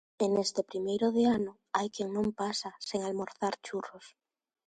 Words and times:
E 0.23 0.25
neste 0.35 0.61
primeiro 0.71 1.07
de 1.17 1.23
ano 1.37 1.51
hai 1.75 1.87
quen 1.95 2.09
non 2.17 2.27
pasa 2.41 2.69
sen 2.89 2.99
almorzar 3.03 3.53
churros. 3.65 4.05